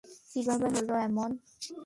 কীভাবে 0.31 0.67
হলো 0.75 0.93
এমন? 1.07 1.29